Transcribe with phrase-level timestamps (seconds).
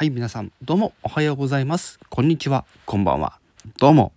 [0.00, 2.00] はい、皆さん、どうもおはようございます。
[2.08, 3.38] こんにちは、こんばんは。
[3.78, 4.12] どうも、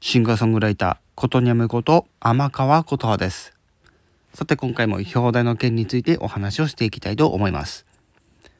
[0.00, 3.52] シンガーソングライター、ことにゃむこと、天川琴葉です。
[4.32, 7.84] さて、今回も表題の件についてお話をしていきたいと思います。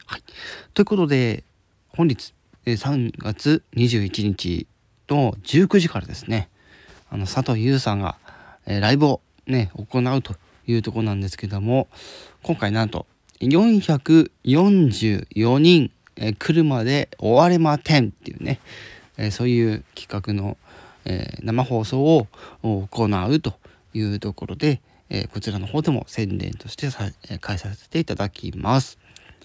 [0.04, 0.22] はい。
[0.74, 1.43] ということで、
[1.88, 2.34] 本日、
[2.66, 4.66] 3月21日
[5.09, 6.50] の19時からですね、
[7.09, 8.19] あの、佐藤優さんが、
[8.66, 10.34] えーライブをね、行うと
[10.66, 11.89] いうところなんですけども、
[12.43, 13.07] 今回なんと、
[13.41, 18.60] 444人、えー来るまで終われまてんっていうね、
[19.16, 20.56] えーそういう企画の、
[21.04, 22.27] えー生放送を
[22.62, 23.54] 行うと
[23.95, 28.98] いうところで、えこちらの方でも宣伝としてさ、えー開催させていただきます。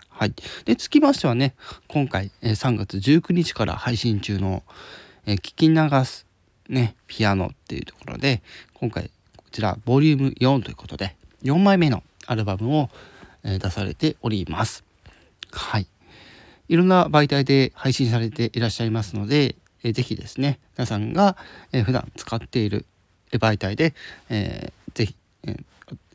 [0.09, 0.34] はい。
[0.66, 1.54] で、つきましてはね、
[1.88, 4.64] 今回、え3月19日から配信中の、
[5.28, 6.26] え聞き流す、
[6.70, 8.42] ね、ピアノっていうところで、
[8.73, 12.90] 今回、こちら、ボリューム4ということで、4枚目のアルバムを、
[13.44, 14.84] え出されております。
[15.52, 15.88] はい。
[16.70, 21.38] いろんな媒体で配信されていらっしゃいますので、えーぜひですね、皆さんが、
[21.72, 22.86] えー普段使っている
[23.32, 23.94] 媒体で、
[24.30, 25.16] えーぜひ、
[25.46, 25.64] えー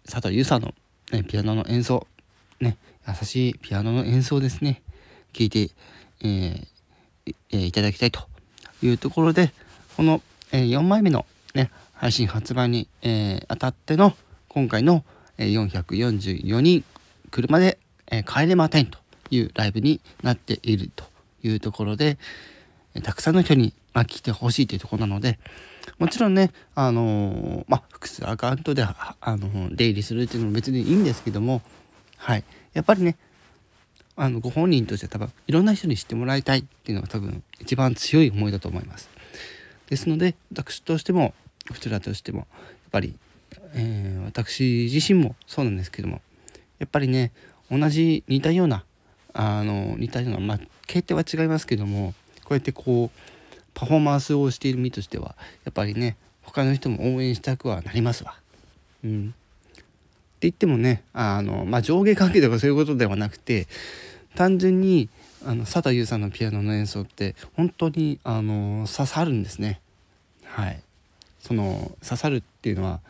[0.05, 0.75] 佐藤優さんの、
[1.13, 2.07] ね、ピアノの演奏、
[2.61, 4.83] ね、優しいピアノの演奏ですね、
[5.33, 5.71] 聞いて、
[6.23, 6.67] えー
[7.53, 8.21] いただきたいと
[8.83, 9.53] いうところで、
[9.97, 14.15] この、え4枚目の、ね、配信発売に、えー当たっての
[14.49, 15.05] 今回の、
[15.39, 16.85] えー444人
[17.31, 17.79] 車で、
[18.11, 19.02] え帰れませんと。
[19.33, 21.05] いうライブになっていると
[21.43, 22.19] いうところで、
[23.03, 25.39] たくさんの人に、ま、来てほしいというとこなので
[25.99, 31.63] もちろんね、あのーまあ、複数アカウントで、あの出入りするっていうのも別にいいんですけども、
[32.17, 33.17] はい、やっぱりね
[34.15, 39.09] あのご本人としては多分いろんな人に知ってもらいたいっていうのが多分一番強い思いだと思います。
[39.89, 41.35] ですので私としても
[41.69, 42.47] こちらとしてもやっ
[42.91, 43.17] ぱり、
[43.75, 46.23] えー私自身もそうなんですけども
[46.79, 47.33] やっぱりね
[47.71, 48.85] 同じ似たような
[49.35, 53.19] あの似たようなまあ形態は違いますけどもこうやってこう
[53.75, 58.35] パフォーマンスをしている身としてはやっぱりね他の人も応援したくはなりますわ。
[59.05, 59.33] うん、っ
[59.73, 59.83] て
[60.43, 63.67] 言ってもねあの、まあ、上下関係とかそういうことではなくて
[64.35, 65.09] 単純に
[65.45, 69.81] あの佐藤優さんのピアノの演奏って本当にあの刺さるんですね。
[70.45, 70.81] はい、
[71.41, 73.01] その刺さるっていうのは、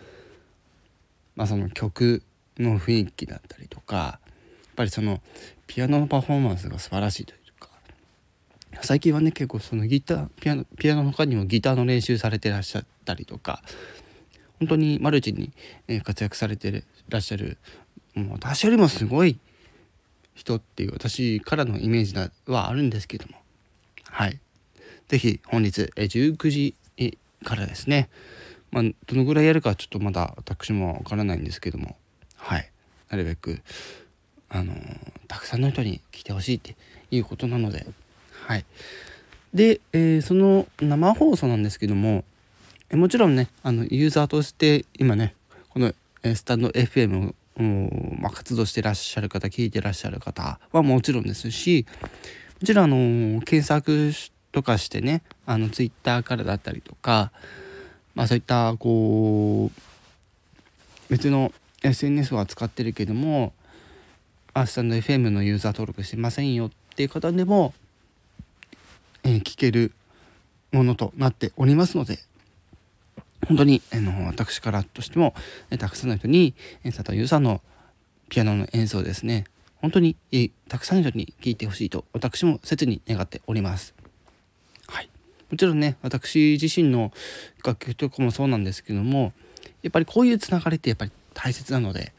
[1.37, 2.23] まあ、その曲
[2.59, 5.21] の雰囲気だったりとかやっぱりその
[5.75, 7.71] ピアノのパフォーマンスが素晴らしいというか
[8.83, 13.63] 最近はね結構そのギターピアノピアノの他にもギターの練習されてらっしゃったりとか
[14.59, 15.51] 本当にマルチに
[16.03, 17.57] 活躍されてらっしゃる
[18.15, 19.39] もう私よりもすごい
[20.35, 22.15] 人っていう私からのイメージ
[22.47, 23.39] はあるんですけども。
[24.05, 24.39] はい。
[25.09, 26.77] 是非本日19時
[27.45, 28.11] からですね。
[28.71, 31.97] まあどのぐらいやるかちょっとまだ私もわからないんですけども。
[32.37, 32.71] はい。
[33.09, 33.63] なるべく
[34.53, 34.75] あの
[35.27, 36.77] たくさんの人に来てほしいって
[37.11, 37.87] いうことなので。
[38.47, 38.65] はい。
[39.55, 42.25] で、えーその生放送なんですけども
[42.93, 45.35] えもちろんねあのユーザーとして今ね
[45.71, 45.93] この
[46.23, 47.35] スタンド FM を、
[48.21, 51.87] まあ、活動してらっしゃる方聞いてらっしゃる方はもちろんですし
[52.61, 54.13] もちろんあの検索
[54.53, 57.33] とかしてねあのツイッターからだったりとか
[58.15, 59.81] まあそういったこう
[61.09, 61.53] 別の
[61.83, 63.55] SNS は使ってるけども
[64.55, 67.73] あスタンド FM のユーザー登録してませんよっていう方でも、
[69.25, 69.93] えー聞ける
[70.73, 72.19] ものとなっておりますので
[73.47, 75.35] 本当にあの私からとしても
[75.71, 76.55] えたくさんの人に
[76.85, 77.63] えー佐藤優さんの
[78.29, 79.45] ピアノの演奏ですね
[79.77, 83.95] 本当にえたくさんの人に聴いてほしいと私も切に願っております。
[84.87, 85.09] はい、
[85.51, 87.11] もちろんね私自身の
[87.65, 89.33] 楽曲とかもそうなんですけども
[89.83, 92.13] やっぱりこういうつながりってやっぱり大切なので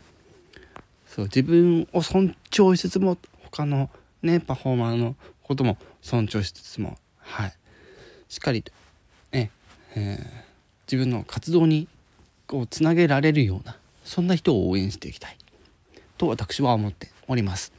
[1.14, 3.18] そう自分を尊重しつつも
[3.52, 3.90] 他の
[4.24, 7.54] ねパフォーマーのことも尊重しつつもはい
[8.30, 8.72] しっかりと
[9.32, 9.52] ね、
[9.96, 10.44] えー
[10.86, 11.88] 自分の活動に
[12.46, 15.38] こうつなげられるようなそんな人を応援していきたい
[16.18, 17.72] と私は思っております。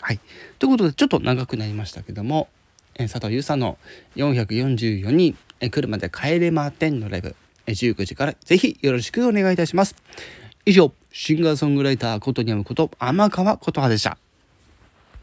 [0.00, 0.20] はい、
[0.58, 2.48] ということでちょっと長くなりましたけども、
[2.96, 3.78] えー佐藤優さんの
[4.16, 9.94] 444人、えー来るまで帰れま10のライブ、えー19時からぜひよろしくお願いいたします。
[10.66, 14.18] 以上シンガーソングライターことにゃむこと天川琴葉でした。